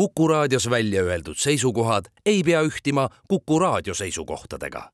Kuku 0.00 0.28
raadios 0.28 0.70
välja 0.70 1.02
öeldud 1.02 1.36
seisukohad 1.36 2.04
ei 2.26 2.42
pea 2.42 2.62
ühtima 2.62 3.08
Kuku 3.28 3.58
raadio 3.58 3.94
seisukohtadega. 3.94 4.90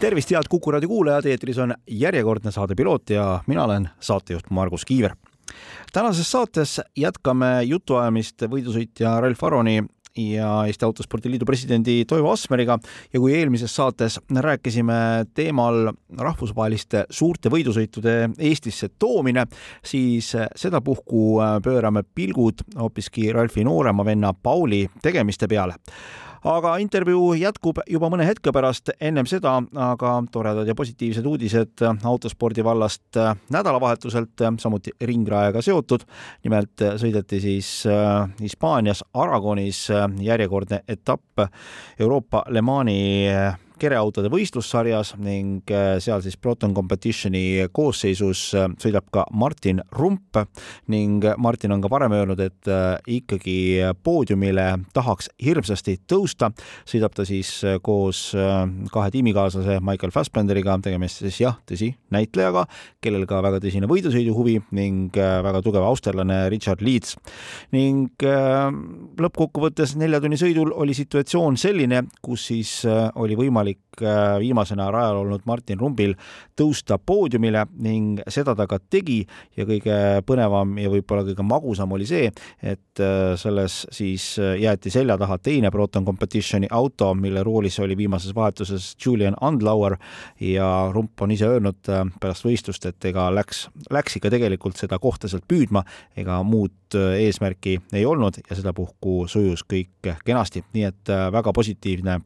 tervist, 0.00 0.30
head 0.30 0.42
Kuku 0.48 0.70
raadio 0.70 0.88
kuulajad, 0.88 1.24
eetris 1.24 1.58
on 1.58 1.74
järjekordne 1.86 2.50
saade 2.50 2.74
Piloot 2.74 3.10
ja 3.10 3.40
mina 3.46 3.64
olen 3.64 3.88
saatejuht 4.00 4.50
Margus 4.50 4.84
Kiiver. 4.84 5.16
tänases 5.92 6.30
saates 6.30 6.80
jätkame 6.96 7.62
jutuajamist 7.62 8.42
võidusõitja 8.42 9.20
Ralf 9.20 9.44
Aroni 9.44 9.82
ja 10.18 10.50
Eesti 10.66 10.84
Autospordi 10.84 11.30
Liidu 11.30 11.46
presidendi 11.46 12.04
Toivo 12.08 12.32
Asmeriga. 12.32 12.78
Ja 13.12 13.20
kui 13.20 13.34
eelmises 13.38 13.74
saates 13.76 14.18
rääkisime 14.34 15.26
teemal 15.34 15.92
rahvusvaheliste 16.18 17.06
suurte 17.10 17.52
võidusõitude 17.52 18.16
Eestisse 18.38 18.90
toomine, 18.98 19.46
siis 19.84 20.32
sedapuhku 20.56 21.38
pöörame 21.64 22.02
pilgud 22.14 22.64
hoopiski 22.78 23.32
Ralfi 23.32 23.64
noorema 23.64 24.04
venna 24.04 24.34
Pauli 24.34 24.86
tegemiste 25.02 25.48
peale 25.48 25.78
aga 26.44 26.76
intervjuu 26.82 27.32
jätkub 27.38 27.80
juba 27.90 28.10
mõne 28.12 28.26
hetke 28.28 28.52
pärast, 28.54 28.92
ennem 29.00 29.26
seda 29.26 29.56
aga 29.74 30.14
toredad 30.32 30.68
ja 30.68 30.76
positiivsed 30.78 31.26
uudised 31.26 31.84
autospordi 32.04 32.64
vallast 32.64 33.18
nädalavahetuselt, 33.50 34.46
samuti 34.58 34.94
ringrajaga 35.00 35.62
seotud. 35.62 36.04
nimelt 36.44 36.84
sõideti 36.96 37.40
siis 37.40 37.86
äh, 37.86 38.28
Hispaanias 38.40 39.04
Aragonis 39.14 39.88
järjekordne 40.20 40.82
etapp 40.88 41.48
Euroopa 41.98 42.44
Le 42.48 42.62
Mani 42.62 43.28
kereautode 43.78 44.30
võistlussarjas 44.32 45.14
ning 45.22 45.70
äh, 45.72 45.96
seal 46.02 46.22
siis 46.24 46.36
Proton 46.40 46.74
Competitioni 46.76 47.68
koosseisus 47.74 48.42
äh, 48.58 48.66
sõidab 48.82 49.06
ka 49.14 49.24
Martin 49.32 49.80
Rump 49.96 50.40
ning 50.92 51.24
Martin 51.40 51.74
on 51.74 51.82
ka 51.84 51.90
varem 51.92 52.14
öelnud, 52.16 52.40
et 52.42 52.70
äh, 52.70 52.98
ikkagi 53.18 53.58
poodiumile 54.04 54.66
tahaks 54.96 55.30
hirmsasti 55.44 55.98
tõusta. 56.08 56.50
sõidab 56.88 57.14
ta 57.14 57.24
siis 57.28 57.50
koos 57.82 58.32
kahe 58.92 59.10
tiimikaaslase 59.12 59.78
Michael 59.84 60.12
Fassbenderiga, 60.14 60.76
tegemist 60.82 61.22
siis 61.22 61.40
jah, 61.42 61.58
tõsi, 61.68 61.90
näitlejaga, 62.14 62.64
kellel 63.04 63.26
ka 63.28 63.40
väga 63.44 63.60
tõsine 63.62 63.88
võidusõiduhuvi 63.90 64.58
ning 64.76 65.16
väga 65.16 65.62
tugev 65.64 65.86
austerlane 65.88 66.40
Richard 66.52 66.82
Leeds. 66.84 67.16
ning 67.72 68.24
lõppkokkuvõttes 69.20 69.96
nelja 70.00 70.20
tunni 70.22 70.38
sõidul 70.40 70.72
oli 70.74 70.96
situatsioon 70.96 71.58
selline, 71.60 72.04
kus 72.22 72.48
siis 72.50 72.72
oli 73.14 73.36
võimalik 73.38 73.67
võimalik 73.68 74.02
äh, 74.02 74.38
viimasena 74.40 74.90
rajal 74.90 75.22
olnud 75.22 75.42
Martin 75.46 75.78
Rumbil 75.78 76.14
tõusta 76.56 76.98
poodiumile 76.98 77.66
ning 77.78 78.20
seda 78.28 78.54
ta 78.54 78.66
ka 78.66 78.78
tegi 78.78 79.26
ja 79.56 79.64
kõige 79.64 80.22
põnevam 80.26 80.78
ja 80.78 80.88
võib-olla 80.90 81.24
kõige 81.24 81.42
magusam 81.42 81.92
oli 81.92 82.06
see, 82.06 82.30
et 82.62 83.00
äh, 83.00 83.36
selles 83.36 83.86
siis 83.90 84.38
äh, 84.38 84.58
jäeti 84.60 84.90
selja 84.90 85.18
taha 85.18 85.38
teine 85.38 85.70
Proton 85.70 86.04
Competitioni 86.04 86.68
auto, 86.70 87.14
mille 87.14 87.42
roolis 87.42 87.78
oli 87.80 87.96
viimases 87.96 88.34
vahetuses 88.34 88.96
Julian 89.04 89.36
Andlauer 89.40 89.98
ja 90.40 90.90
Rump 90.92 91.20
on 91.20 91.30
ise 91.30 91.46
öelnud 91.46 91.82
pärast 92.20 92.44
võistlust, 92.44 92.86
et 92.86 93.04
ega 93.04 93.28
läks, 93.30 93.68
läks 93.90 94.16
ikka 94.16 94.30
tegelikult 94.30 94.76
seda 94.76 94.98
kohta 94.98 95.28
sealt 95.28 95.46
püüdma, 95.48 95.84
ega 96.16 96.42
muud 96.42 96.72
eesmärki 96.94 97.78
ei 97.92 98.06
olnud 98.08 98.40
ja 98.48 98.56
sedapuhku 98.56 99.26
sujus 99.28 99.64
kõik 99.68 100.12
kenasti, 100.24 100.64
nii 100.72 100.86
et 100.88 101.12
väga 101.32 101.52
positiivne 101.52 102.18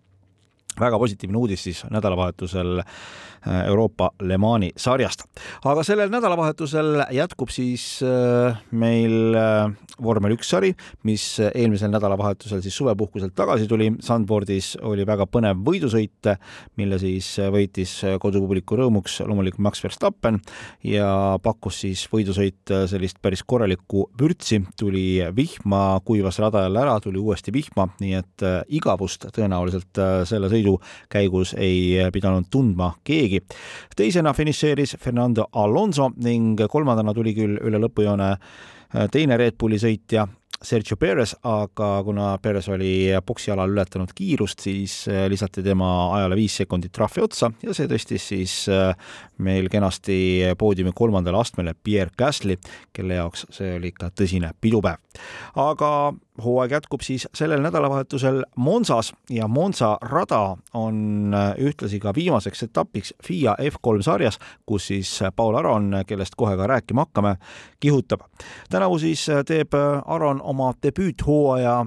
väga 0.81 0.99
positiivne 0.99 1.39
uudis 1.39 1.65
siis 1.67 1.83
nädalavahetusel 1.91 2.81
äh, 2.81 3.67
Euroopa 3.67 4.11
Le 4.23 4.39
Mani 4.39 4.71
sarjast. 4.77 5.25
aga 5.65 5.83
sellel 5.85 6.11
nädalavahetusel 6.13 7.05
jätkub 7.13 7.51
siis 7.53 8.01
äh, 8.07 8.59
meil 8.71 9.37
äh, 9.37 9.73
vormel 10.03 10.37
üks 10.37 10.49
sari, 10.51 10.73
mis 11.05 11.25
eelmisel 11.55 11.93
nädalavahetusel 11.93 12.63
siis 12.65 12.77
suvepuhkuselt 12.77 13.35
tagasi 13.37 13.69
tuli. 13.69 13.91
Sandboardis 14.03 14.75
oli 14.83 15.05
väga 15.07 15.27
põnev 15.31 15.61
võidusõit, 15.67 16.31
mille 16.81 16.99
siis 16.99 17.29
võitis 17.53 17.93
kodupubliku 18.23 18.79
rõõmuks 18.81 19.21
loomulikult 19.27 19.63
Max 19.63 19.83
Verstappen 19.85 20.41
ja 20.87 21.39
pakkus 21.43 21.83
siis 21.85 22.07
võidusõit 22.13 22.73
sellist 22.91 23.21
päris 23.23 23.45
korralikku 23.47 24.09
vürtsi. 24.19 24.63
tuli 24.79 25.23
vihma, 25.37 26.01
kuivas 26.05 26.39
rada 26.43 26.65
jälle 26.65 26.81
ära, 26.81 26.99
tuli 27.01 27.19
uuesti 27.19 27.53
vihma, 27.53 27.89
nii 28.01 28.15
et 28.19 28.47
igavust 28.69 29.29
tõenäoliselt 29.37 30.03
selle 30.29 30.51
sõidu 30.51 30.62
sõidu 30.63 30.79
käigus 31.11 31.55
ei 31.59 31.99
pidanud 32.13 32.47
tundma 32.51 32.93
keegi. 33.05 33.43
teisena 33.97 34.33
finišeeris 34.33 34.97
Fernando 35.01 35.49
Alonso 35.53 36.11
ning 36.17 36.61
kolmandana 36.69 37.15
tuli 37.15 37.35
küll 37.35 37.59
üle 37.61 37.79
lõpujoone 37.79 38.37
teine 39.11 39.37
Red 39.37 39.57
Bulli 39.59 39.79
sõitja 39.79 40.27
Sergio 40.63 40.97
Perez, 40.97 41.35
aga 41.43 41.89
kuna 42.05 42.39
Perez 42.43 42.69
oli 42.71 43.11
poksialal 43.27 43.73
ületanud 43.73 44.13
kiirust, 44.15 44.61
siis 44.63 45.09
äh, 45.09 45.27
lisati 45.31 45.63
tema 45.63 45.89
ajale 46.17 46.37
viis 46.39 46.57
sekundit 46.61 46.93
trahvi 46.95 47.25
otsa 47.25 47.51
ja 47.63 47.75
see 47.75 47.89
tõstis 47.91 48.29
siis 48.33 48.57
äh, 48.71 48.93
meil 49.43 49.67
kenasti 49.73 50.19
poodiumi 50.59 50.93
kolmandale 50.95 51.41
astmele 51.41 51.75
Pierre 51.75 52.15
Gasly, 52.19 52.59
kelle 52.93 53.19
jaoks 53.19 53.47
see 53.51 53.77
oli 53.79 53.91
ikka 53.91 54.13
tõsine 54.15 54.53
pidupäev. 54.61 55.01
aga 55.59 55.91
hooaeg 56.43 56.73
jätkub 56.73 57.03
siis 57.05 57.27
sellel 57.35 57.61
nädalavahetusel 57.61 58.43
Monsas 58.57 59.13
ja 59.31 59.49
Monza 59.49 59.97
rada 60.03 60.57
on 60.75 61.35
äh, 61.35 61.55
ühtlasi 61.59 62.01
ka 62.01 62.15
viimaseks 62.15 62.63
etapiks 62.69 63.15
FIA 63.25 63.57
F3 63.59 64.03
sarjas, 64.03 64.39
kus 64.67 64.87
siis 64.87 65.11
Paul 65.37 65.59
Aron, 65.59 65.91
kellest 66.07 66.37
kohe 66.37 66.57
ka 66.57 66.67
rääkima 66.67 67.07
hakkame, 67.07 67.37
kihutab. 67.81 68.21
tänavu 68.71 68.99
siis 68.99 69.27
teeb 69.47 69.75
Aron 70.07 70.42
oma 70.43 70.73
debüüthooaja 70.83 71.81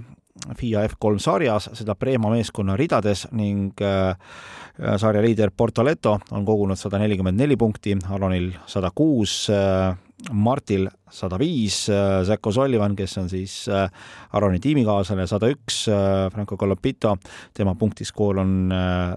FIA 0.54 0.84
F3 0.86 1.20
sarjas, 1.20 1.70
seda 1.74 1.96
Prema 1.98 2.30
meeskonna 2.34 2.76
ridades 2.78 3.26
ning 3.36 3.72
äh, 3.82 4.16
sarja 5.00 5.22
liider 5.24 5.54
Portoleto 5.56 6.18
on 6.36 6.46
kogunud 6.46 6.80
sada 6.80 7.00
nelikümmend 7.02 7.40
neli 7.40 7.56
punkti, 7.58 7.96
Aronil 8.12 8.52
sada 8.70 8.92
kuus, 8.96 9.46
äh, 9.50 9.96
Martil 10.36 10.90
sada 11.12 11.40
viis, 11.40 11.86
äh, 11.92 12.20
Zac 12.28 12.48
O'Sullivan, 12.52 12.98
kes 13.00 13.18
on 13.22 13.32
siis 13.32 13.56
Aroni 14.36 14.60
tiimikaaslane, 14.64 15.26
sada 15.28 15.50
üks, 15.52 15.86
Franco 16.34 16.58
Colapito, 16.60 17.16
tema 17.56 17.76
punktiskoor 17.80 18.44
on 18.44 18.54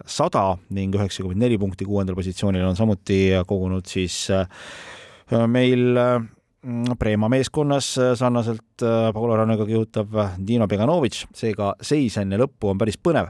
sada 0.06 0.46
ning 0.74 0.94
üheksakümmend 0.94 1.42
neli 1.42 1.58
punkti 1.58 1.86
kuuendal 1.88 2.18
positsioonil 2.18 2.66
on 2.70 2.78
samuti 2.78 3.20
kogunud 3.46 3.86
siis 3.90 4.26
meil 5.50 5.98
Preema 6.98 7.28
meeskonnas 7.30 7.92
äh, 7.98 8.14
sarnaselt 8.18 8.82
äh, 8.82 9.12
Paul 9.14 9.30
Rannaga 9.36 9.62
kihutab 9.66 10.14
Dino 10.42 10.66
Beganovitš, 10.66 11.28
seega 11.38 11.76
seis 11.86 12.16
enne 12.18 12.40
lõppu 12.40 12.72
on 12.72 12.80
päris 12.80 12.98
põnev. 12.98 13.28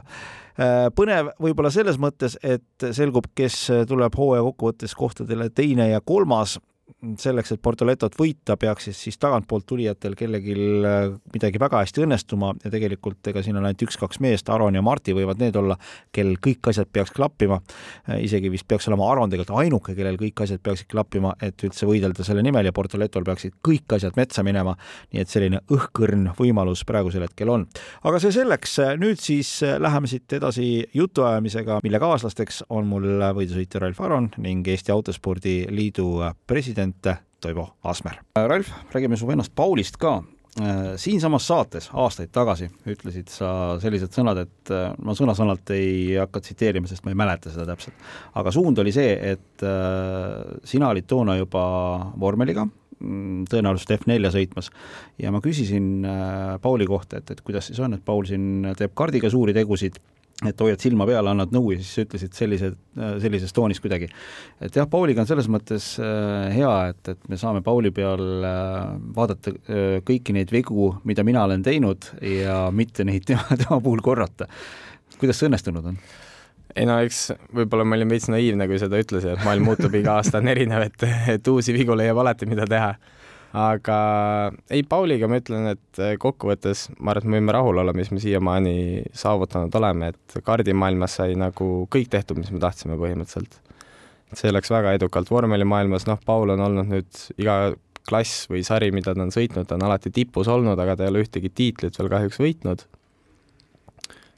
Äh, 0.57 0.87
põnev 0.97 1.29
võib-olla 1.37 1.69
selles 1.69 1.99
mõttes, 2.01 2.39
et 2.41 2.87
selgub, 2.97 3.29
kes 3.37 3.59
tuleb 3.87 4.17
hooaja 4.17 4.47
kokkuvõttes 4.47 4.97
kohtadele 4.97 5.51
teine 5.53 5.91
ja 5.91 6.01
kolmas 6.01 6.57
selleks, 6.99 7.53
et 7.53 7.61
Portoletot 7.63 8.15
võita, 8.19 8.57
peaks 8.59 8.89
siis, 8.89 8.97
siis 9.05 9.17
tagantpoolt 9.21 9.63
tulijatel 9.69 10.15
kellelgi 10.19 10.55
äh, 10.55 10.97
midagi 11.33 11.59
väga 11.61 11.79
hästi 11.83 12.03
õnnestuma 12.03 12.51
ja 12.63 12.71
tegelikult 12.73 13.29
ega 13.31 13.43
siin 13.43 13.55
on 13.55 13.67
ainult 13.67 13.85
üks-kaks 13.85 14.19
meest, 14.23 14.49
Aron 14.51 14.75
ja 14.75 14.83
Marti 14.83 15.15
võivad 15.15 15.39
need 15.39 15.55
olla, 15.59 15.77
kellel 16.15 16.35
kõik 16.43 16.71
asjad 16.71 16.89
peaks 16.91 17.13
klappima. 17.15 17.61
Äh, 18.09 18.19
isegi 18.27 18.51
vist 18.51 18.67
peaks 18.67 18.89
olema 18.91 19.07
Aron 19.13 19.31
tegelikult 19.31 19.61
ainuke, 19.63 19.95
kellel 19.95 20.19
kõik 20.19 20.43
asjad 20.43 20.63
peaksid 20.65 20.89
klappima, 20.91 21.31
et 21.41 21.63
üldse 21.63 21.87
võidelda 21.87 22.25
selle 22.27 22.43
nimel 22.45 22.67
ja 22.67 22.75
Portoletol 22.75 23.23
peaksid 23.27 23.55
kõik 23.65 23.95
asjad 23.95 24.19
metsa 24.19 24.43
minema. 24.43 24.75
nii 25.13 25.23
et 25.23 25.31
selline 25.31 25.63
õhkõrn 25.71 26.33
võimalus 26.37 26.83
praegusel 26.85 27.23
hetkel 27.23 27.49
on. 27.49 27.65
aga 28.03 28.19
see 28.19 28.35
selleks, 28.35 28.75
nüüd 28.99 29.23
siis 29.23 29.53
äh, 29.63 29.77
läheme 29.79 30.11
siit 30.11 30.35
edasi 30.35 30.67
jutuajamisega, 30.93 31.79
mille 31.83 31.99
kaaslasteks 31.99 32.65
on 32.69 32.91
mul 32.91 33.07
võidusõitja 33.39 33.79
Ralf 33.79 34.03
Aron 34.03 34.29
ning 34.37 34.67
Eesti 34.67 34.91
Autospordi 34.91 35.57
Liidu 35.71 36.09
president 36.47 36.88
president 36.93 37.25
Toivo 37.41 37.69
Asmer. 37.83 38.19
Ralf, 38.35 38.69
räägime 38.91 39.17
su 39.17 39.27
vennast 39.27 39.51
Paulist 39.55 39.97
ka. 39.97 40.23
siinsamas 40.95 41.45
saates 41.47 41.89
aastaid 41.93 42.31
tagasi 42.33 42.65
ütlesid 42.89 43.29
sa 43.31 43.77
sellised 43.79 44.11
sõnad, 44.11 44.41
et 44.41 44.71
ma 44.99 45.13
sõna-sõnalt 45.15 45.71
ei 45.71 46.17
hakka 46.17 46.41
tsiteerima, 46.41 46.89
sest 46.89 47.05
ma 47.05 47.13
ei 47.13 47.15
mäleta 47.15 47.53
seda 47.53 47.67
täpselt, 47.69 47.95
aga 48.35 48.51
suund 48.51 48.81
oli 48.81 48.91
see, 48.91 49.13
et 49.29 49.63
äh, 49.63 50.57
sina 50.67 50.89
olid 50.89 51.07
toona 51.07 51.37
juba 51.37 51.61
vormeliga, 52.19 52.65
mm, 52.65 53.45
tõenäoliselt 53.53 54.01
F4 54.01 54.33
sõitmas 54.35 54.71
ja 55.21 55.31
ma 55.31 55.39
küsisin 55.39 56.03
äh, 56.03 56.57
Pauli 56.59 56.89
kohta, 56.89 57.21
et, 57.21 57.31
et 57.31 57.45
kuidas 57.45 57.69
siis 57.69 57.79
on, 57.79 57.95
et 57.95 58.03
Paul 58.03 58.27
siin 58.27 58.73
teeb 58.75 58.97
kardiga 58.97 59.31
suuri 59.31 59.55
tegusid 59.55 60.01
et 60.47 60.61
hoiad 60.63 60.79
silma 60.79 61.03
peal, 61.09 61.27
annad 61.27 61.51
nõu 61.51 61.73
ja 61.73 61.81
siis 61.81 62.05
ütlesid 62.05 62.35
sellise, 62.37 62.71
sellises 63.19 63.51
toonis 63.55 63.81
kuidagi. 63.83 64.07
et 64.63 64.75
jah, 64.75 64.87
Pauliga 64.89 65.23
on 65.23 65.27
selles 65.27 65.49
mõttes 65.51 65.91
äh, 65.99 66.47
hea, 66.55 66.71
et, 66.93 67.11
et 67.11 67.27
me 67.31 67.39
saame 67.39 67.63
Pauli 67.65 67.91
peal 67.95 68.23
äh, 68.47 68.77
vaadata 69.17 69.51
äh, 69.51 69.99
kõiki 70.07 70.35
neid 70.37 70.53
vigu, 70.55 70.93
mida 71.09 71.25
mina 71.27 71.43
olen 71.43 71.65
teinud 71.65 72.07
ja 72.23 72.69
mitte 72.71 73.03
neid 73.07 73.27
tema, 73.27 73.43
tema 73.59 73.81
puhul 73.83 74.03
korrata. 74.05 74.47
kuidas 75.19 75.41
see 75.41 75.51
õnnestunud 75.51 75.91
on? 75.91 75.99
ei 76.75 76.87
no 76.87 76.99
eks 77.03 77.21
võib-olla 77.55 77.83
ma 77.83 77.97
olin 77.99 78.15
veits 78.15 78.29
naiivne, 78.31 78.67
kui 78.69 78.79
seda 78.79 78.99
ütlesin, 79.01 79.35
et 79.35 79.43
maailm 79.43 79.67
muutub 79.71 79.95
iga 79.99 80.19
aasta 80.19 80.39
on 80.39 80.47
erinev, 80.51 80.87
et, 80.87 81.07
et 81.35 81.51
uusi 81.51 81.75
vigu 81.75 81.97
leiab 81.97 82.21
alati, 82.23 82.47
mida 82.49 82.67
teha. 82.69 82.93
Aga 83.57 83.97
ei, 84.69 84.83
Pauliga 84.87 85.29
ma 85.29 85.39
ütlen, 85.41 85.71
et 85.73 86.01
kokkuvõttes 86.21 86.87
ma 86.99 87.13
arvan, 87.13 87.25
et 87.25 87.31
me 87.31 87.39
võime 87.39 87.55
rahul 87.55 87.81
olla, 87.81 87.95
mis 87.97 88.11
me 88.13 88.21
siiamaani 88.21 88.75
saavutanud 89.17 89.75
oleme, 89.79 90.11
et 90.13 90.39
kardimaailmas 90.45 91.17
sai 91.21 91.37
nagu 91.39 91.69
kõik 91.91 92.11
tehtud, 92.13 92.37
mis 92.41 92.51
me 92.53 92.61
tahtsime 92.61 92.99
põhimõtteliselt. 92.99 93.59
see 94.37 94.51
läks 94.53 94.69
väga 94.69 94.93
edukalt 94.93 95.31
vormelimaailmas, 95.31 96.05
noh, 96.05 96.19
Paul 96.25 96.53
on 96.53 96.61
olnud 96.61 96.91
nüüd 96.91 97.23
iga 97.41 97.73
klass 98.09 98.45
või 98.49 98.61
sari, 98.65 98.91
mida 98.93 99.15
ta 99.15 99.25
on 99.25 99.33
sõitnud, 99.33 99.65
ta 99.65 99.75
on 99.75 99.87
alati 99.87 100.11
tipus 100.13 100.47
olnud, 100.47 100.77
aga 100.79 100.95
ta 100.95 101.05
ei 101.05 101.13
ole 101.13 101.25
ühtegi 101.25 101.49
tiitlit 101.49 101.97
veel 101.97 102.09
kahjuks 102.13 102.41
võitnud 102.41 102.85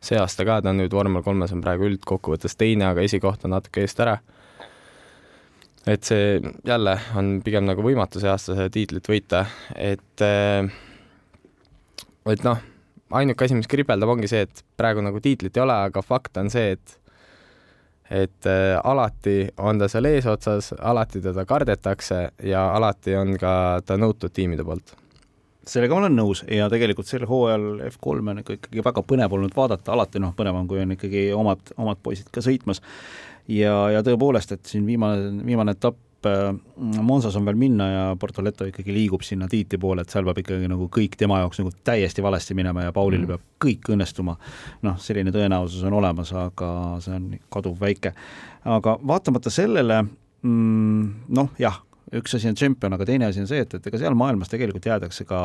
see 0.01 0.17
aasta 0.17 0.45
ka, 0.47 0.59
ta 0.61 0.73
on 0.73 0.81
nüüd 0.81 0.93
vormel 0.93 1.23
kolmes 1.25 1.53
on 1.53 1.61
praegu 1.63 1.85
üldkokkuvõttes 1.89 2.57
teine, 2.57 2.87
aga 2.89 3.05
esikoht 3.05 3.45
on 3.45 3.53
natuke 3.55 3.83
eest 3.85 4.01
ära. 4.01 4.17
Et 5.87 6.05
see 6.05 6.39
jälle 6.67 6.95
on 7.17 7.39
pigem 7.45 7.65
nagu 7.65 7.83
võimatu 7.85 8.21
see 8.21 8.29
aasta 8.29 8.55
seda 8.55 8.69
tiitlit 8.73 9.07
võita, 9.09 9.45
et 9.75 10.25
eh, 10.25 10.69
et 12.29 12.43
noh, 12.45 12.61
ainuke 13.17 13.45
asi, 13.45 13.57
mis 13.57 13.69
kribeldab, 13.69 14.13
ongi 14.13 14.29
see, 14.29 14.45
et 14.47 14.63
praegu 14.77 15.03
nagu 15.03 15.21
tiitlit 15.23 15.57
ei 15.57 15.63
ole, 15.65 15.77
aga 15.89 16.03
fakt 16.05 16.41
on 16.41 16.51
see, 16.53 16.77
et 16.77 16.97
et 18.11 18.47
äh, 18.49 18.75
alati 18.83 19.45
on 19.63 19.79
ta 19.79 19.87
seal 19.87 20.09
eesotsas, 20.09 20.73
alati 20.75 21.21
teda 21.23 21.45
kardetakse 21.47 22.17
ja 22.43 22.65
alati 22.75 23.15
on 23.15 23.37
ka 23.39 23.53
ta 23.87 23.95
nõutud 23.95 24.33
tiimide 24.35 24.65
poolt 24.67 24.91
sellega 25.67 25.93
ma 25.93 26.03
olen 26.03 26.15
nõus 26.17 26.41
ja 26.49 26.67
tegelikult 26.71 27.09
sel 27.09 27.25
hooajal 27.29 27.83
F3 27.91 28.31
on 28.33 28.41
ikka 28.41 28.55
ikkagi 28.57 28.83
väga 28.85 29.03
põnev 29.05 29.35
olnud 29.37 29.53
vaadata, 29.55 29.93
alati 29.93 30.21
noh, 30.21 30.33
põnevam, 30.37 30.65
kui 30.69 30.81
on 30.81 30.95
ikkagi 30.95 31.27
omad, 31.37 31.73
omad 31.77 32.01
poisid 32.03 32.31
ka 32.33 32.43
sõitmas. 32.43 32.81
Ja, 33.47 33.75
ja 33.95 34.05
tõepoolest, 34.05 34.55
et 34.57 34.65
siin 34.69 34.85
viimane, 34.87 35.43
viimane 35.45 35.75
etapp 35.77 36.27
äh, 36.29 36.49
Monsas 37.01 37.35
on 37.39 37.45
veel 37.47 37.59
minna 37.59 37.89
ja 37.89 38.05
Portoleto 38.19 38.67
ikkagi 38.69 38.93
liigub 38.93 39.25
sinna 39.25 39.49
tiitli 39.51 39.79
poole, 39.81 40.05
et 40.05 40.13
seal 40.13 40.25
peab 40.27 40.41
ikkagi 40.43 40.69
nagu 40.71 40.89
kõik 40.93 41.17
tema 41.19 41.41
jaoks 41.41 41.61
nagu 41.63 41.73
täiesti 41.83 42.23
valesti 42.23 42.57
minema 42.57 42.87
ja 42.87 42.95
Paulil 42.95 43.25
mm. 43.25 43.29
peab 43.33 43.45
kõik 43.65 43.93
õnnestuma. 43.95 44.37
noh, 44.87 44.97
selline 45.01 45.33
tõenäosus 45.35 45.85
on 45.87 45.99
olemas, 46.01 46.33
aga 46.37 46.73
see 47.03 47.15
on 47.17 47.29
kaduvväike. 47.53 48.13
aga 48.79 48.97
vaatamata 49.07 49.53
sellele 49.53 50.03
mm, 50.03 51.07
noh, 51.29 51.55
jah 51.59 51.81
üks 52.15 52.35
asi 52.35 52.49
on 52.49 52.57
tšempion, 52.57 52.95
aga 52.95 53.07
teine 53.07 53.29
asi 53.29 53.41
on 53.43 53.47
see, 53.49 53.61
et, 53.63 53.73
et 53.77 53.87
ega 53.87 53.99
seal 54.01 54.17
maailmas 54.17 54.51
tegelikult 54.51 54.87
jäädakse 54.87 55.25
ka 55.29 55.41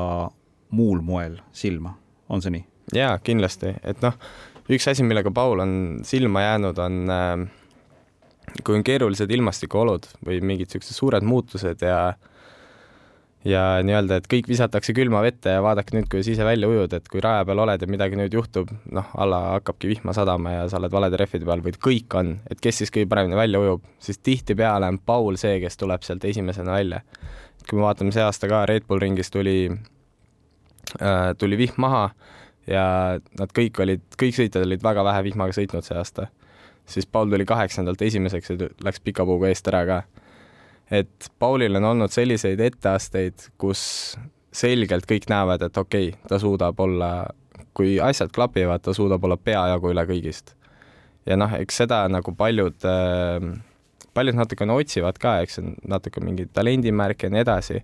muul 0.75 1.03
moel 1.07 1.39
silma, 1.55 1.95
on 2.29 2.43
see 2.43 2.57
nii? 2.57 2.65
jaa, 2.97 3.17
kindlasti, 3.23 3.73
et 3.87 4.03
noh, 4.05 4.17
üks 4.73 4.89
asi, 4.91 5.07
millega 5.07 5.31
Paul 5.35 5.63
on 5.63 5.77
silma 6.07 6.43
jäänud, 6.47 6.83
on 6.83 6.99
äh, 7.13 7.47
kui 8.65 8.79
on 8.79 8.85
keerulised 8.87 9.31
ilmastikuolud 9.31 10.09
või 10.27 10.41
mingid 10.41 10.71
niisugused 10.71 10.97
suured 10.97 11.27
muutused 11.27 11.83
ja 11.85 11.99
ja 13.47 13.63
nii-öelda, 13.87 14.19
et 14.19 14.27
kõik 14.31 14.49
visatakse 14.51 14.95
külma 14.97 15.21
vette 15.23 15.53
ja 15.55 15.63
vaadake 15.63 15.95
nüüd, 15.95 16.09
kuidas 16.11 16.29
ise 16.33 16.45
välja 16.47 16.69
ujud, 16.71 16.93
et 16.97 17.07
kui 17.11 17.23
raja 17.23 17.45
peal 17.47 17.63
oled 17.63 17.83
ja 17.83 17.89
midagi 17.91 18.19
nüüd 18.19 18.35
juhtub, 18.35 18.73
noh, 18.91 19.11
alla 19.23 19.41
hakkabki 19.57 19.91
vihma 19.93 20.15
sadama 20.17 20.55
ja 20.57 20.65
sa 20.71 20.81
oled 20.81 20.95
valede 20.95 21.21
rehvide 21.21 21.47
peal 21.47 21.63
või 21.63 21.77
kõik 21.87 22.17
on, 22.19 22.33
et 22.51 22.63
kes 22.63 22.83
siis 22.83 22.93
kõige 22.95 23.09
paremini 23.13 23.39
välja 23.39 23.61
ujub, 23.63 23.85
siis 24.03 24.19
tihtipeale 24.19 24.91
on 24.91 24.99
Paul 24.99 25.39
see, 25.41 25.61
kes 25.63 25.79
tuleb 25.79 26.07
sealt 26.07 26.27
esimesena 26.27 26.79
välja. 26.79 27.03
kui 27.69 27.79
me 27.79 27.87
vaatame 27.87 28.13
see 28.15 28.23
aasta 28.23 28.47
ka 28.51 28.65
Red 28.67 28.87
Bull 28.87 29.03
ringis 29.03 29.31
tuli 29.31 29.71
äh,, 29.71 31.35
tuli 31.39 31.59
vihm 31.59 31.81
maha 31.83 32.11
ja 32.67 32.85
nad 33.39 33.55
kõik 33.55 33.79
olid, 33.83 34.03
kõik 34.19 34.35
sõitjad 34.37 34.67
olid 34.67 34.83
väga 34.83 35.05
vähe 35.07 35.23
vihmaga 35.31 35.55
sõitnud 35.55 35.87
see 35.87 35.99
aasta, 35.99 36.29
siis 36.87 37.07
Paul 37.07 37.31
tuli 37.31 37.45
kaheksandalt 37.45 38.03
esimeseks 38.03 38.51
ja 38.51 38.71
läks 38.85 39.03
pika 39.05 39.27
puuga 39.27 39.51
eest 39.51 39.69
ära 39.69 39.85
ka 39.89 40.03
et 40.91 41.31
Paulil 41.39 41.77
on 41.77 41.85
olnud 41.85 42.13
selliseid 42.15 42.61
etteasteid, 42.63 43.51
kus 43.59 43.83
selgelt 44.55 45.07
kõik 45.09 45.29
näevad, 45.31 45.67
et 45.67 45.79
okei 45.79 46.11
okay,, 46.13 46.29
ta 46.29 46.39
suudab 46.41 46.81
olla, 46.81 47.11
kui 47.77 47.99
asjad 48.01 48.33
klapivad, 48.35 48.85
ta 48.85 48.95
suudab 48.97 49.25
olla 49.25 49.37
peajagu 49.37 49.93
üle 49.93 50.07
kõigist. 50.09 50.55
ja 51.27 51.37
noh, 51.37 51.53
eks 51.59 51.83
seda 51.83 52.05
nagu 52.09 52.35
paljud, 52.39 52.87
äh, 52.87 53.51
paljud 54.15 54.39
natukene 54.39 54.73
otsivad 54.73 55.19
ka, 55.19 55.41
eks 55.43 55.61
natuke 55.85 56.23
mingeid 56.25 56.55
talendimärke 56.55 57.27
ja 57.27 57.35
nii 57.35 57.43
edasi, 57.43 57.83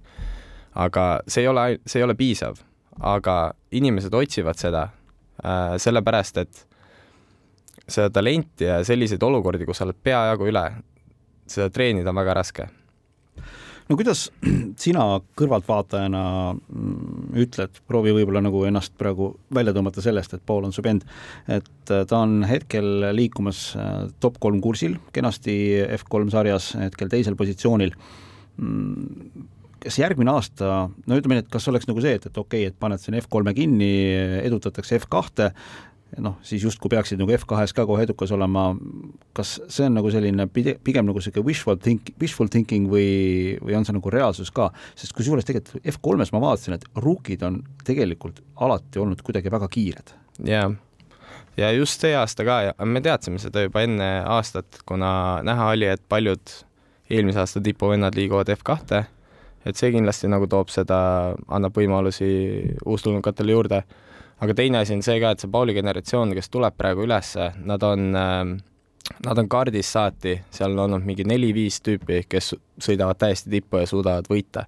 aga 0.75 1.07
see 1.27 1.43
ei 1.43 1.51
ole, 1.51 1.67
see 1.87 2.01
ei 2.01 2.07
ole 2.07 2.15
piisav. 2.15 2.63
aga 3.01 3.55
inimesed 3.73 4.15
otsivad 4.15 4.59
seda 4.61 4.83
äh, 5.45 5.77
sellepärast, 5.81 6.37
et 6.39 6.67
seda 7.93 8.13
talenti 8.13 8.69
ja 8.69 8.81
selliseid 8.87 9.23
olukordi, 9.23 9.67
kus 9.69 9.81
sa 9.81 9.89
oled 9.89 9.99
peajagu 10.03 10.49
üle, 10.51 10.65
seda 11.51 11.71
treenida 11.73 12.13
on 12.13 12.23
väga 12.23 12.39
raske. 12.41 12.69
No 13.91 13.97
kuidas 13.99 14.29
sina 14.81 15.05
kõrvaltvaatajana 15.37 16.23
mm, 16.55 17.33
ütled, 17.43 17.81
proovi 17.91 18.15
võib-olla 18.17 18.41
nagu 18.45 18.63
ennast 18.69 18.95
praegu 18.99 19.33
välja 19.53 19.75
tõmmata 19.77 20.05
sellest, 20.05 20.37
et 20.37 20.45
Paul 20.47 20.69
on 20.69 20.75
su 20.75 20.85
vend, 20.85 21.05
et 21.51 21.93
äh, 21.93 22.05
ta 22.09 22.23
on 22.23 22.41
hetkel 22.49 23.11
liikumas 23.17 23.65
äh, 23.77 23.91
top 24.23 24.39
kolm 24.43 24.63
kursil, 24.65 24.97
kenasti 25.13 25.57
F3 25.99 26.33
sarjas 26.33 26.73
hetkel 26.81 27.11
teisel 27.13 27.37
positsioonil. 27.39 27.93
Mm, 28.63 29.49
kas 29.83 29.99
järgmine 29.99 30.31
aasta, 30.31 30.87
no 30.89 31.19
ütleme 31.19 31.37
nii, 31.37 31.45
et 31.45 31.53
kas 31.53 31.67
oleks 31.69 31.89
nagu 31.91 32.03
see, 32.05 32.15
et, 32.17 32.29
et 32.31 32.37
okei 32.39 32.69
okay,, 32.69 32.71
et 32.71 32.79
paned 32.79 33.03
siin 33.03 33.19
F3-e 33.19 33.55
kinni, 33.57 33.93
edutatakse 34.47 35.01
F2-e, 35.01 35.51
noh, 36.21 36.37
siis 36.45 36.65
justkui 36.65 36.91
peaksid 36.93 37.21
nagu 37.21 37.33
F2-s 37.33 37.73
ka 37.77 37.87
kohe 37.89 38.05
edukas 38.05 38.33
olema, 38.37 38.67
kas 39.37 39.55
see 39.73 39.87
on 39.89 39.97
nagu 39.97 40.11
selline 40.13 40.47
pide-, 40.53 40.77
pigem 40.85 41.07
nagu 41.09 41.21
niisugune 41.21 41.47
wishful 41.47 41.79
think, 41.81 42.13
wishful 42.21 42.51
thinking 42.53 42.91
või, 42.93 43.57
või 43.63 43.77
on 43.79 43.87
see 43.89 43.97
nagu 43.97 44.13
reaalsus 44.13 44.53
ka, 44.55 44.69
sest 44.99 45.17
kusjuures 45.17 45.49
tegelikult 45.49 45.87
F3-s 45.95 46.35
ma 46.35 46.43
vaatasin, 46.45 46.77
et 46.77 46.85
rookid 47.01 47.45
on 47.49 47.63
tegelikult 47.87 48.43
alati 48.61 49.01
olnud 49.01 49.25
kuidagi 49.25 49.53
väga 49.53 49.71
kiired. 49.73 50.13
jaa, 50.45 50.69
ja 51.57 51.73
just 51.73 52.05
see 52.05 52.13
aasta 52.17 52.45
ka 52.45 52.61
me 52.85 53.01
teadsime 53.05 53.41
seda 53.41 53.65
juba 53.65 53.87
enne 53.87 54.13
aastat, 54.37 54.83
kuna 54.89 55.41
näha 55.47 55.73
oli, 55.73 55.89
et 55.95 56.05
paljud 56.13 56.61
eelmise 57.13 57.41
aasta 57.41 57.61
tipuvennad 57.65 58.17
liiguvad 58.17 58.53
F2-e, 58.53 59.05
et 59.65 59.79
see 59.79 59.93
kindlasti 59.95 60.29
nagu 60.29 60.49
toob 60.51 60.73
seda, 60.75 60.99
annab 61.49 61.77
võimalusi 61.77 62.33
uustulnukatele 62.85 63.57
juurde 63.57 63.85
aga 64.43 64.55
teine 64.59 64.83
asi 64.83 64.97
on 64.97 65.03
see 65.07 65.21
ka, 65.23 65.33
et 65.33 65.43
see 65.43 65.51
Pauli 65.51 65.75
generatsioon, 65.77 66.35
kes 66.35 66.51
tuleb 66.51 66.75
praegu 66.79 67.07
ülesse, 67.07 67.53
nad 67.63 67.83
on 67.87 68.11
äh, 68.19 68.53
Nad 69.27 69.39
on 69.39 69.49
kardist 69.49 69.93
saati, 69.93 70.37
seal 70.51 70.73
on 70.77 70.87
olnud 70.87 71.05
mingi 71.07 71.25
neli-viis 71.27 71.81
tüüpi, 71.85 72.23
kes 72.31 72.53
sõidavad 72.83 73.19
täiesti 73.21 73.51
tippu 73.51 73.83
ja 73.83 73.87
suudavad 73.87 74.31
võita. 74.31 74.65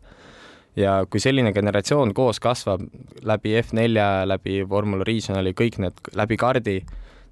ja 0.76 1.04
kui 1.06 1.20
selline 1.22 1.52
generatsioon 1.54 2.10
koos 2.14 2.40
kasvab 2.42 2.82
läbi 3.22 3.52
F4, 3.60 4.26
läbi 4.26 4.64
Formula 4.68 5.04
Regionali, 5.06 5.52
kõik 5.54 5.78
need 5.78 6.00
läbi 6.18 6.36
kardi, 6.36 6.80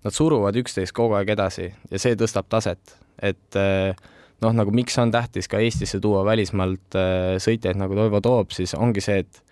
nad 0.04 0.14
suruvad 0.14 0.56
üksteist 0.56 0.94
kogu 0.94 1.18
aeg 1.18 1.34
edasi 1.34 1.72
ja 1.90 1.98
see 1.98 2.14
tõstab 2.14 2.46
taset, 2.48 2.96
et 3.18 3.58
äh, 3.58 3.98
noh, 4.40 4.54
nagu 4.54 4.70
miks 4.70 4.98
on 4.98 5.10
tähtis 5.10 5.50
ka 5.50 5.58
Eestisse 5.58 6.00
tuua 6.00 6.22
välismaalt 6.24 6.98
äh, 6.98 7.34
sõitjaid, 7.42 7.82
nagu 7.82 7.98
Toivo 7.98 8.22
toob, 8.22 8.54
siis 8.54 8.74
ongi 8.78 9.02
see, 9.02 9.24
et 9.26 9.42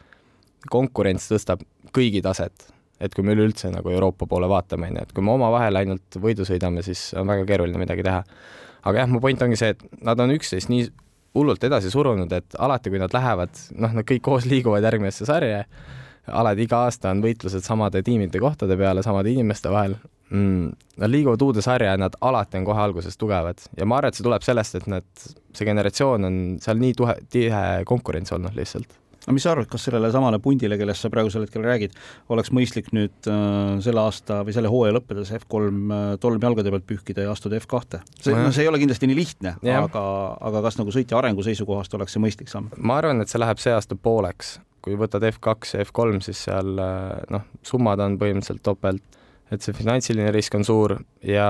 konkurents 0.70 1.26
tõstab 1.32 1.66
kõigi 1.90 2.22
taset 2.22 2.70
et 3.00 3.14
kui 3.16 3.24
me 3.24 3.34
üleüldse 3.36 3.70
nagu 3.72 3.92
Euroopa 3.92 4.28
poole 4.28 4.48
vaatame, 4.50 4.90
on 4.90 5.00
ju, 5.00 5.04
et 5.08 5.14
kui 5.16 5.24
me 5.24 5.32
omavahel 5.34 5.80
ainult 5.80 6.18
võidu 6.20 6.46
sõidame, 6.48 6.84
siis 6.86 7.10
on 7.18 7.28
väga 7.30 7.46
keeruline 7.48 7.80
midagi 7.80 8.04
teha. 8.06 8.24
aga 8.80 9.02
jah, 9.02 9.08
mu 9.12 9.20
point 9.20 9.42
ongi 9.42 9.58
see, 9.60 9.74
et 9.74 10.04
nad 10.04 10.20
on 10.20 10.32
üksteist 10.34 10.70
nii 10.72 10.88
hullult 11.36 11.64
edasi 11.64 11.90
surunud, 11.92 12.32
et 12.32 12.56
alati, 12.58 12.90
kui 12.90 13.00
nad 13.00 13.12
lähevad, 13.14 13.52
noh, 13.78 13.92
nad 13.98 14.06
kõik 14.06 14.22
koos 14.24 14.46
liiguvad 14.50 14.84
järgmisesse 14.84 15.28
sarja, 15.28 15.64
alati 16.30 16.66
iga 16.66 16.84
aasta 16.86 17.10
on 17.14 17.22
võitlused 17.24 17.64
samade 17.64 18.02
tiimide 18.06 18.40
kohtade 18.42 18.76
peale, 18.78 19.02
samade 19.02 19.32
inimeste 19.32 19.70
vahel 19.72 19.96
mm,, 20.30 20.72
nad 21.00 21.10
liiguvad 21.10 21.42
uude 21.42 21.64
sarja 21.64 21.94
ja 21.94 22.00
nad 22.00 22.16
alati 22.20 22.60
on 22.60 22.66
kohe 22.68 22.82
alguses 22.82 23.16
tugevad 23.18 23.62
ja 23.76 23.86
ma 23.88 23.98
arvan, 23.98 24.12
et 24.12 24.18
see 24.18 24.26
tuleb 24.26 24.44
sellest, 24.46 24.76
et 24.78 24.88
nad, 24.90 25.06
see 25.56 25.68
generatsioon 25.68 26.28
on 26.28 26.40
seal 26.62 26.80
nii 26.82 26.96
tuhe, 26.98 27.16
tihe 27.32 27.62
konkurents 27.88 28.36
olnud 28.36 28.56
lihtsalt 28.58 28.92
aga 29.24 29.34
mis 29.36 29.44
sa 29.44 29.52
arvad, 29.52 29.68
kas 29.70 29.84
sellele 29.86 30.10
samale 30.14 30.40
pundile, 30.42 30.78
kellest 30.80 31.04
sa 31.04 31.10
praegusel 31.12 31.44
hetkel 31.44 31.64
räägid, 31.66 31.96
oleks 32.32 32.52
mõistlik 32.56 32.88
nüüd 32.96 33.28
äh, 33.28 33.76
selle 33.84 34.04
aasta 34.04 34.40
või 34.46 34.56
selle 34.56 34.72
hooaja 34.72 34.96
lõppedes 34.96 35.34
F3 35.40 35.68
äh, 35.68 36.06
tolm 36.22 36.40
jalgade 36.42 36.72
pealt 36.72 36.88
pühkida 36.88 37.26
ja 37.26 37.34
astuda 37.34 37.60
F2-te? 37.60 38.02
see, 38.16 38.34
no 38.36 38.48
see 38.54 38.64
ei 38.64 38.72
ole 38.72 38.80
kindlasti 38.80 39.10
nii 39.10 39.18
lihtne, 39.20 39.54
aga, 39.76 40.04
aga 40.50 40.64
kas 40.64 40.80
nagu 40.80 40.94
sõitja 40.94 41.20
arengu 41.20 41.44
seisukohast 41.46 41.94
oleks 41.98 42.16
see 42.16 42.24
mõistlik 42.24 42.52
samm? 42.52 42.72
ma 42.78 43.00
arvan, 43.02 43.20
et 43.20 43.32
see 43.32 43.40
läheb 43.42 43.60
see 43.60 43.76
aasta 43.76 43.98
pooleks, 44.00 44.58
kui 44.84 44.96
võtad 45.00 45.24
F2 45.34 45.76
ja 45.76 45.86
F3, 45.86 46.24
siis 46.24 46.44
seal 46.48 46.80
äh, 46.80 47.24
noh, 47.34 47.48
summad 47.66 48.00
on 48.04 48.16
põhimõtteliselt 48.20 48.64
topelt 48.64 49.18
et 49.50 49.64
see 49.64 49.74
finantsiline 49.74 50.30
risk 50.32 50.54
on 50.54 50.64
suur 50.66 50.94
ja 51.26 51.46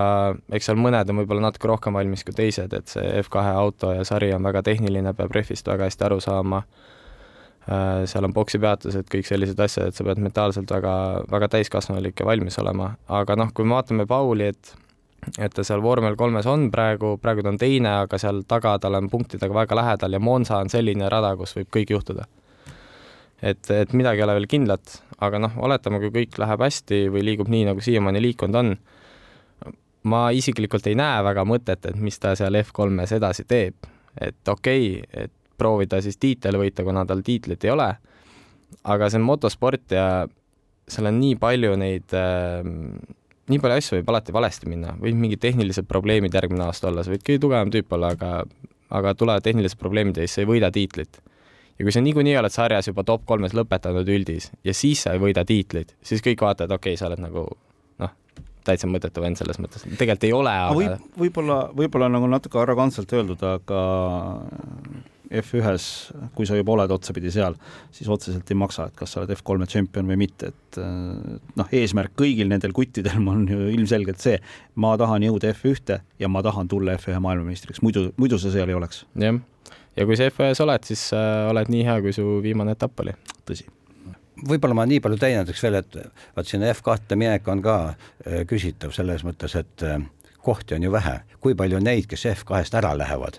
eks 0.50 0.70
seal 0.70 0.78
mõned 0.80 1.10
on 1.12 1.20
võib-olla 1.20 1.50
natuke 1.50 1.68
rohkem 1.68 1.98
valmis 1.98 2.24
kui 2.24 2.34
teised, 2.36 2.72
et 2.72 2.88
see 2.88 3.04
F2 3.20 3.42
auto 3.52 3.92
ja 3.92 4.06
sari 4.08 4.32
on 4.32 4.46
väga 4.46 4.64
tehniline, 4.66 5.12
peab 5.16 5.34
rehvist 5.36 5.68
väga 5.68 5.86
hästi 5.90 6.08
aru 6.08 6.20
saama 6.24 6.62
seal 7.68 8.24
on 8.24 8.34
poksipeatused, 8.34 9.08
kõik 9.12 9.26
sellised 9.28 9.58
asjad, 9.60 9.90
et 9.90 9.98
sa 9.98 10.04
pead 10.06 10.20
mentaalselt 10.22 10.70
väga, 10.72 10.92
väga 11.30 11.50
täiskasvanulik 11.56 12.22
ja 12.22 12.26
valmis 12.26 12.58
olema, 12.62 12.94
aga 13.20 13.36
noh, 13.38 13.50
kui 13.54 13.68
me 13.68 13.76
vaatame 13.76 14.06
Pauli, 14.10 14.48
et 14.54 14.74
et 15.36 15.52
ta 15.52 15.64
seal 15.66 15.82
vormel 15.84 16.16
kolmes 16.16 16.46
on 16.48 16.70
praegu, 16.72 17.14
praegu 17.20 17.42
ta 17.44 17.50
on 17.52 17.58
teine, 17.60 17.90
aga 18.06 18.18
seal 18.18 18.42
taga 18.48 18.78
tal 18.80 18.96
on 18.96 19.10
punktidega 19.12 19.54
väga 19.54 19.76
lähedal 19.76 20.16
ja 20.16 20.20
Monza 20.20 20.60
on 20.64 20.70
selline 20.72 21.10
rada, 21.12 21.34
kus 21.36 21.52
võib 21.58 21.68
kõik 21.76 21.92
juhtuda. 21.92 22.24
et, 23.42 23.70
et 23.70 23.92
midagi 23.92 24.20
ei 24.20 24.24
ole 24.24 24.38
veel 24.38 24.48
kindlat, 24.48 24.96
aga 25.20 25.38
noh, 25.40 25.52
oletame, 25.64 26.00
kui 26.00 26.12
kõik 26.14 26.40
läheb 26.40 26.64
hästi 26.64 27.02
või 27.12 27.24
liigub 27.24 27.48
nii, 27.52 27.66
nagu 27.68 27.84
siiamaani 27.84 28.20
liikunud 28.20 28.58
on, 28.60 28.74
ma 30.08 30.22
isiklikult 30.32 30.86
ei 30.88 30.96
näe 30.96 31.22
väga 31.24 31.44
mõtet, 31.48 31.84
et 31.84 31.96
mis 31.96 32.18
ta 32.18 32.34
seal 32.36 32.56
F3-s 32.62 33.16
edasi 33.16 33.44
teeb. 33.44 33.88
et 34.20 34.48
okei 34.48 35.00
okay,, 35.00 35.24
et 35.24 35.32
proovida 35.60 36.00
siis 36.02 36.18
tiitel 36.20 36.58
võita, 36.60 36.84
kuna 36.86 37.04
tal 37.06 37.22
tiitlit 37.26 37.68
ei 37.68 37.74
ole, 37.76 37.92
aga 38.88 39.10
see 39.12 39.20
on 39.20 39.28
motosport 39.28 39.96
ja 39.96 40.08
seal 40.90 41.12
on 41.12 41.20
nii 41.20 41.36
palju 41.40 41.76
neid 41.78 42.16
äh, 42.16 42.66
nii 43.50 43.62
palju 43.62 43.78
asju 43.80 43.98
võib 43.98 44.12
alati 44.12 44.34
valesti 44.34 44.70
minna, 44.70 44.94
võib 45.00 45.18
mingid 45.18 45.42
tehnilised 45.42 45.88
probleemid 45.90 46.34
järgmine 46.34 46.66
aasta 46.66 46.90
olla, 46.90 47.04
sa 47.04 47.12
võid 47.12 47.24
kõige 47.26 47.42
tugevam 47.42 47.72
tüüp 47.74 47.96
olla, 47.96 48.12
aga 48.16 48.44
aga 48.90 49.14
tulevad 49.14 49.44
tehnilised 49.46 49.78
probleemid 49.78 50.18
ja 50.18 50.26
siis 50.26 50.38
sa 50.38 50.44
ei 50.44 50.48
võida 50.50 50.70
tiitlit. 50.74 51.20
ja 51.78 51.86
kui 51.86 51.94
sa 51.94 52.02
niikuinii 52.04 52.36
oled 52.36 52.52
sarjas 52.52 52.90
juba 52.90 53.04
top 53.06 53.24
kolmes 53.26 53.54
lõpetanud 53.56 54.08
üldis 54.08 54.50
ja 54.66 54.74
siis 54.74 55.04
sa 55.06 55.14
ei 55.14 55.22
võida 55.22 55.44
tiitlit, 55.46 55.94
siis 56.02 56.22
kõik 56.24 56.42
vaatavad, 56.44 56.74
okei 56.78 56.94
okay,, 56.94 57.00
sa 57.00 57.08
oled 57.08 57.22
nagu 57.22 57.46
noh, 58.02 58.16
täitsa 58.66 58.90
mõttetu 58.90 59.22
vend 59.22 59.38
selles 59.40 59.60
mõttes, 59.62 59.86
tegelikult 59.86 60.26
ei 60.28 60.34
ole, 60.36 60.56
aga 60.66 60.76
võib, 60.76 61.06
võib-olla, 61.24 61.60
võib-olla 61.82 62.10
nagu 62.12 62.30
natuke 62.30 62.60
arrogantselt 62.60 63.14
öeldud, 63.16 63.46
aga 63.46 63.84
F1-s, 65.30 66.10
kui 66.34 66.46
sa 66.48 66.56
juba 66.58 66.74
oled 66.74 66.90
otsapidi 66.90 67.30
seal, 67.30 67.54
siis 67.94 68.08
otseselt 68.10 68.48
ei 68.50 68.58
maksa, 68.58 68.88
et 68.90 68.96
kas 68.98 69.14
sa 69.14 69.20
oled 69.20 69.30
F3-e 69.36 69.68
tšempion 69.70 70.08
või 70.10 70.18
mitte, 70.24 70.50
et 70.50 70.78
noh, 70.80 71.70
eesmärk 71.70 72.16
kõigil 72.18 72.50
nendel 72.50 72.74
kuttidel 72.74 73.22
on 73.32 73.46
ju 73.50 73.68
ilmselgelt 73.70 74.22
see, 74.22 74.40
ma 74.74 74.96
tahan 74.98 75.28
jõuda 75.28 75.52
F1-te 75.54 76.00
ja 76.18 76.30
ma 76.32 76.42
tahan 76.46 76.70
tulla 76.70 76.96
F1 76.98 77.22
maailmameistriks, 77.22 77.82
muidu, 77.86 78.08
muidu 78.18 78.40
sa 78.42 78.50
seal 78.50 78.72
ei 78.72 78.78
oleks. 78.78 79.04
jah, 79.22 79.38
ja 79.96 80.06
kui 80.08 80.18
sa 80.18 80.26
F1-s 80.30 80.64
oled, 80.66 80.88
siis 80.90 81.04
äh, 81.14 81.50
oled 81.50 81.70
nii 81.70 81.84
hea, 81.86 82.00
kui 82.02 82.16
su 82.16 82.24
viimane 82.42 82.74
etapp 82.74 83.04
oli. 83.04 83.14
tõsi 83.46 83.68
võib-olla 84.48 84.76
ma 84.78 84.86
nii 84.88 85.02
palju 85.04 85.18
täiendaks 85.20 85.62
veel, 85.62 85.78
et 85.82 85.98
vaat 86.36 86.48
sinna 86.48 86.70
F2-te 86.72 87.18
minek 87.18 87.46
on 87.52 87.62
ka 87.62 87.76
äh, 87.92 88.42
küsitav 88.50 88.94
selles 88.96 89.22
mõttes, 89.26 89.54
et 89.58 89.86
äh, 89.86 90.00
kohti 90.42 90.74
on 90.74 90.88
ju 90.88 90.92
vähe, 90.94 91.20
kui 91.44 91.54
palju 91.54 91.78
on 91.78 91.86
neid, 91.86 92.08
kes 92.10 92.26
F2-st 92.32 92.78
ära 92.80 92.96
lähevad 92.98 93.38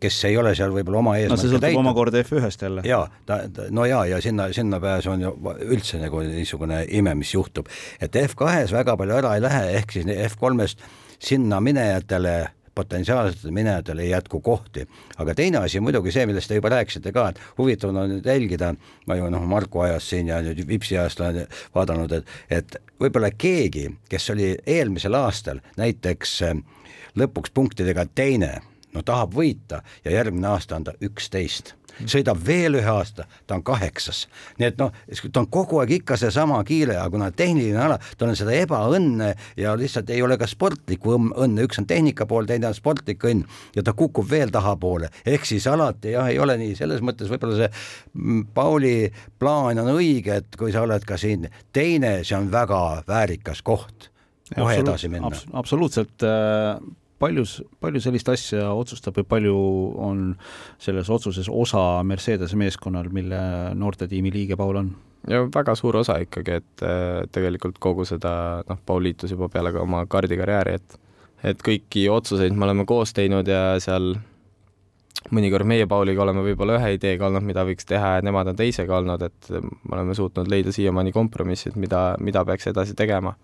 kes 0.00 0.18
ei 0.28 0.36
ole 0.40 0.54
seal 0.56 0.72
võib-olla 0.74 1.00
oma 1.02 1.16
eesmärke 1.18 1.36
no 1.36 1.40
see 1.42 1.52
sõltub 1.52 1.80
omakorda 1.82 2.22
F1-st 2.24 2.66
jälle. 2.66 2.84
jaa, 2.88 3.04
ta, 3.26 3.40
ta, 3.52 3.68
no 3.74 3.86
jaa, 3.88 4.04
ja 4.10 4.20
sinna, 4.24 4.50
sinna 4.56 4.80
pääsu 4.80 5.14
on 5.14 5.24
ju 5.26 5.34
üldse 5.68 6.00
nagu 6.02 6.24
niisugune 6.24 6.84
ime, 6.88 7.14
mis 7.18 7.34
juhtub. 7.34 7.70
et 8.00 8.16
F2-s 8.24 8.74
väga 8.74 8.96
palju 9.00 9.16
ära 9.20 9.34
ei 9.38 9.44
lähe, 9.44 9.64
ehk 9.80 9.96
siis 9.96 10.06
F3-st 10.06 10.84
sinna 11.24 11.60
minejatele 11.60 12.36
potentsiaalsetele 12.74 13.52
minejatele 13.52 14.02
ei 14.02 14.10
jätku 14.10 14.40
kohti. 14.40 14.88
aga 15.16 15.34
teine 15.34 15.58
asi 15.58 15.80
muidugi 15.80 16.12
see, 16.12 16.26
millest 16.26 16.48
te 16.48 16.58
juba 16.58 16.68
rääkisite 16.68 17.12
ka, 17.12 17.28
et 17.28 17.40
huvitav 17.58 17.94
on 17.94 18.10
nüüd 18.10 18.26
jälgida, 18.26 18.74
ma 19.06 19.16
ju 19.16 19.30
noh, 19.30 19.46
Marku 19.46 19.84
ajast 19.86 20.10
siin 20.10 20.28
ja 20.28 20.40
nüüd 20.42 20.66
Vipsi 20.68 20.98
ajast 20.98 21.20
olen 21.20 21.46
vaadanud, 21.74 22.12
et, 22.12 22.34
et 22.50 22.76
võib-olla 23.00 23.30
keegi, 23.30 23.88
kes 24.10 24.30
oli 24.34 24.54
eelmisel 24.66 25.14
aastal 25.14 25.62
näiteks 25.76 26.36
eh, 26.42 26.54
lõpuks 27.18 27.54
punktidega 27.54 28.06
teine 28.14 28.56
no 28.94 29.02
tahab 29.06 29.34
võita 29.34 29.82
ja 30.04 30.14
järgmine 30.14 30.52
aasta 30.54 30.78
on 30.78 30.90
ta 30.90 30.94
üksteist. 31.04 31.74
Sõidab 32.10 32.40
veel 32.42 32.74
ühe 32.80 32.90
aasta, 32.90 33.22
ta 33.46 33.54
on 33.54 33.62
kaheksas. 33.62 34.24
nii 34.58 34.66
et 34.66 34.80
noh, 34.80 34.90
ta 35.30 35.40
on 35.40 35.46
kogu 35.46 35.78
aeg 35.78 35.92
ikka 36.00 36.16
seesama 36.18 36.56
kiire, 36.66 36.96
aga 36.98 37.10
kuna 37.12 37.28
tehniline 37.30 37.78
ala, 37.78 38.00
tal 38.18 38.32
on 38.32 38.38
seda 38.38 38.56
ebaõnne 38.58 39.28
ja 39.60 39.76
lihtsalt 39.78 40.10
ei 40.10 40.22
ole 40.22 40.34
ka 40.40 40.48
sportlikku 40.50 41.14
õnne, 41.14 41.66
üks 41.68 41.78
on 41.78 41.86
tehnika 41.86 42.26
pool, 42.26 42.48
teine 42.50 42.66
on 42.66 42.74
sportlik 42.74 43.22
õnn 43.30 43.44
ja 43.76 43.84
ta 43.86 43.94
kukub 43.94 44.26
veel 44.30 44.50
tahapoole, 44.54 45.12
ehk 45.22 45.46
siis 45.46 45.68
alati 45.70 46.16
jah, 46.16 46.32
ei 46.32 46.40
ole 46.42 46.58
nii, 46.58 46.74
selles 46.78 47.04
mõttes 47.04 47.30
võib-olla 47.30 47.60
see 47.62 47.70
mm, 47.70 48.42
Pauli 48.54 48.96
plaan 49.38 49.78
on 49.84 49.92
õige, 49.94 50.40
et 50.42 50.58
kui 50.58 50.74
sa 50.74 50.82
oled 50.82 51.06
ka 51.06 51.18
siin 51.20 51.46
teine, 51.72 52.16
see 52.26 52.36
on 52.38 52.50
väga 52.50 53.04
väärikas 53.06 53.62
koht. 53.62 54.10
Kohe 54.54 54.76
edasi 54.82 55.08
minna. 55.08 55.30
abs. 55.30 55.46
absoluutselt 55.56 56.26
paljus, 57.24 57.56
palju 57.80 58.02
sellist 58.04 58.28
asja 58.32 58.68
otsustab 58.76 59.18
või 59.22 59.28
palju 59.36 59.56
on 60.04 60.22
selles 60.82 61.10
otsuses 61.12 61.48
osa 61.50 62.02
Mercedese 62.06 62.58
meeskonnal, 62.60 63.08
mille 63.14 63.40
noortetiimi 63.80 64.32
liige 64.34 64.60
Paul 64.60 64.82
on? 64.82 64.92
ja 65.30 65.40
väga 65.48 65.72
suur 65.78 65.96
osa 66.02 66.18
ikkagi, 66.20 66.58
et 66.60 66.84
äh, 66.84 67.22
tegelikult 67.32 67.80
kogu 67.82 68.04
seda, 68.08 68.62
noh, 68.68 68.80
Paul 68.86 69.06
liitus 69.06 69.32
juba 69.32 69.48
peale 69.48 69.72
ka 69.72 69.80
oma 69.84 70.04
kaardikarjääri, 70.10 70.76
et 70.80 71.00
et 71.44 71.60
kõiki 71.60 72.06
otsuseid 72.08 72.54
me 72.56 72.64
oleme 72.64 72.86
koos 72.88 73.12
teinud 73.12 73.48
ja 73.48 73.74
seal 73.82 74.14
mõnikord 75.34 75.68
meie 75.68 75.86
Pauliga 75.88 76.22
oleme 76.24 76.44
võib-olla 76.44 76.78
ühe 76.78 76.94
ideega 76.96 77.28
olnud, 77.28 77.44
mida 77.44 77.64
võiks 77.68 77.88
teha 77.88 78.14
ja 78.16 78.24
nemad 78.24 78.48
on 78.52 78.56
teisega 78.56 78.96
olnud, 78.96 79.24
et 79.24 79.50
me 79.52 79.92
oleme 79.92 80.16
suutnud 80.16 80.48
leida 80.48 80.72
siiamaani 80.72 81.12
kompromissid, 81.12 81.76
mida, 81.80 82.14
mida 82.20 82.44
peaks 82.48 82.70
edasi 82.72 82.96
tegema 82.96 83.34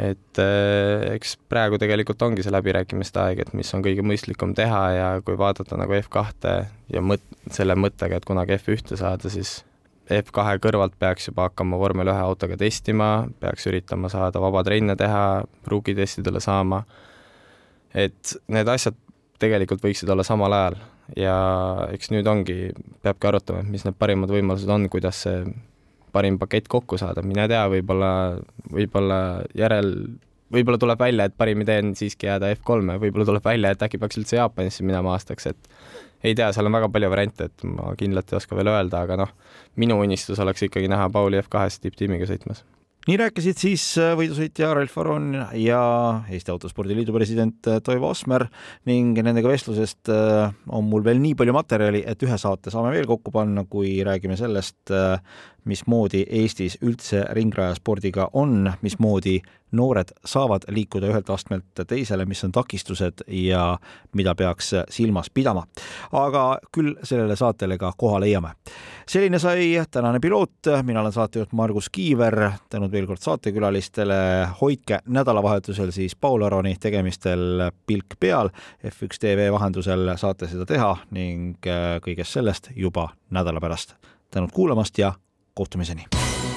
et 0.00 0.40
äh, 0.40 1.08
eks 1.16 1.36
praegu 1.52 1.78
tegelikult 1.80 2.22
ongi 2.24 2.44
see 2.44 2.54
läbirääkimiste 2.54 3.20
aeg, 3.20 3.42
et 3.44 3.52
mis 3.56 3.72
on 3.76 3.84
kõige 3.84 4.04
mõistlikum 4.06 4.54
teha 4.56 4.82
ja 4.96 5.10
kui 5.26 5.36
vaadata 5.38 5.76
nagu 5.80 5.96
F2-te 5.98 6.54
ja 6.94 7.04
mõt-, 7.04 7.28
selle 7.52 7.76
mõttega, 7.76 8.18
et 8.18 8.28
kunagi 8.28 8.56
F1-te 8.56 8.96
saada, 9.00 9.32
siis 9.32 9.60
F2 10.12 10.58
kõrvalt 10.62 10.96
peaks 11.00 11.28
juba 11.28 11.48
hakkama 11.48 11.78
vormel 11.80 12.10
ühe 12.10 12.24
autoga 12.24 12.56
testima, 12.60 13.28
peaks 13.40 13.68
üritama 13.70 14.10
saada 14.12 14.40
vabatrenne 14.42 14.96
teha, 14.98 15.42
ruukitestidele 15.68 16.40
saama, 16.42 16.82
et 17.94 18.34
need 18.52 18.68
asjad 18.68 18.96
tegelikult 19.42 19.82
võiksid 19.84 20.10
olla 20.12 20.24
samal 20.26 20.54
ajal. 20.56 20.80
Ja 21.18 21.36
eks 21.92 22.12
nüüd 22.12 22.28
ongi, 22.30 22.70
peabki 23.04 23.28
arutama, 23.28 23.60
et 23.60 23.70
mis 23.72 23.84
need 23.84 23.96
parimad 23.98 24.30
võimalused 24.32 24.70
on, 24.70 24.86
kuidas 24.92 25.24
see 25.26 25.42
parim 26.12 26.38
pakett 26.40 26.68
kokku 26.70 26.98
saada, 27.00 27.24
mine 27.26 27.46
tea, 27.50 27.62
võib-olla, 27.72 28.12
võib-olla 28.72 29.18
järel, 29.58 29.92
võib-olla 30.52 30.80
tuleb 30.82 31.00
välja, 31.00 31.28
et 31.28 31.36
parim 31.38 31.64
idee 31.64 31.80
on 31.84 31.94
siiski 31.98 32.28
jääda 32.28 32.52
F3-e, 32.56 32.98
võib-olla 33.02 33.28
tuleb 33.28 33.46
välja, 33.46 33.72
et 33.72 33.86
äkki 33.86 34.00
peaks 34.02 34.20
üldse 34.20 34.38
Jaapanisse 34.38 34.86
minema 34.86 35.16
aastaks, 35.16 35.48
et 35.52 35.72
ei 36.22 36.36
tea, 36.38 36.52
seal 36.54 36.68
on 36.68 36.76
väga 36.76 36.90
palju 36.92 37.10
variante, 37.10 37.48
et 37.50 37.66
ma 37.66 37.94
kindlalt 37.98 38.32
ei 38.32 38.38
oska 38.38 38.58
veel 38.58 38.70
öelda, 38.72 39.06
aga 39.06 39.18
noh, 39.24 39.32
minu 39.80 39.98
unistus 40.04 40.40
oleks 40.42 40.68
ikkagi 40.68 40.90
näha 40.92 41.08
Pauli 41.12 41.40
F2-s 41.42 41.82
tipptiimiga 41.82 42.28
sõitmas 42.30 42.62
nii 43.08 43.16
rääkisid 43.18 43.58
siis 43.58 43.84
äh, 43.98 44.12
võidusõitja 44.18 44.68
Ralf 44.76 44.94
Aron 45.02 45.32
ja 45.58 45.80
Eesti 46.30 46.52
Autospordi 46.54 46.94
Liidu 46.94 47.14
president 47.16 47.66
äh, 47.66 47.80
Toivo 47.82 48.12
Asmer 48.12 48.44
ning 48.86 49.18
nendega 49.18 49.50
vestlusest 49.50 50.10
äh, 50.12 50.52
on 50.70 50.86
mul 50.86 51.02
veel 51.06 51.18
nii 51.22 51.34
palju 51.38 51.54
materjali, 51.56 52.04
et 52.06 52.22
ühe 52.22 52.38
saate 52.38 52.70
saame 52.70 52.92
veel 52.94 53.08
kokku 53.10 53.34
panna, 53.34 53.64
kui 53.66 53.96
räägime 54.06 54.36
sellest, 54.38 54.92
mismoodi 55.66 56.24
Eestis 56.42 56.78
üldse 56.82 57.24
ringrajaspordiga 57.34 58.28
on, 58.38 58.70
mismoodi 58.82 59.40
noored 59.72 60.12
saavad 60.24 60.62
liikuda 60.68 61.08
ühelt 61.12 61.30
astmelt 61.30 61.82
teisele, 61.88 62.24
mis 62.28 62.44
on 62.44 62.52
takistused 62.52 63.24
ja 63.28 63.78
mida 64.16 64.34
peaks 64.34 64.72
silmas 64.88 65.30
pidama. 65.30 65.64
aga 66.12 66.58
küll 66.72 66.94
sellele 67.02 67.36
saatele 67.36 67.78
ka 67.78 67.92
koha 67.96 68.20
leiame. 68.20 68.50
selline 69.08 69.38
sai 69.38 69.84
tänane 69.90 70.20
piloot, 70.20 70.70
mina 70.82 71.00
olen 71.00 71.12
saatejuht 71.12 71.52
Margus 71.52 71.88
Kiiver, 71.88 72.50
tänud 72.70 72.92
veel 72.92 73.06
kord 73.06 73.20
saatekülalistele, 73.20 74.48
hoidke 74.60 74.98
nädalavahetusel 75.06 75.90
siis 75.90 76.16
Paul 76.16 76.42
Aroni 76.42 76.76
tegemistel 76.80 77.70
pilk 77.86 78.16
peal, 78.20 78.50
F1 78.86 79.18
tv 79.20 79.52
vahendusel 79.52 80.16
saate 80.16 80.48
seda 80.48 80.66
teha 80.66 80.96
ning 81.10 81.58
kõigest 82.04 82.38
sellest 82.38 82.70
juba 82.76 83.08
nädala 83.30 83.60
pärast. 83.60 83.94
tänud 84.30 84.52
kuulamast 84.52 84.98
ja 84.98 85.12
kohtumiseni. 85.54 86.04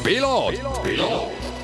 piloot, 0.03 0.83
piloot.. 0.83 1.54